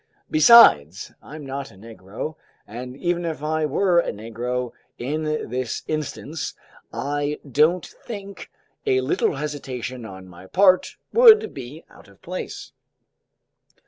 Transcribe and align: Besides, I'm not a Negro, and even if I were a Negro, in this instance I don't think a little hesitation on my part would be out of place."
Besides, 0.31 1.11
I'm 1.21 1.45
not 1.45 1.69
a 1.69 1.75
Negro, 1.75 2.35
and 2.65 2.97
even 2.97 3.23
if 3.23 3.43
I 3.43 3.67
were 3.67 3.99
a 3.99 4.11
Negro, 4.11 4.71
in 4.97 5.21
this 5.51 5.83
instance 5.87 6.55
I 6.91 7.37
don't 7.47 7.85
think 7.85 8.49
a 8.87 9.01
little 9.01 9.35
hesitation 9.35 10.03
on 10.03 10.27
my 10.27 10.47
part 10.47 10.97
would 11.13 11.53
be 11.53 11.85
out 11.87 12.07
of 12.07 12.19
place." 12.23 12.71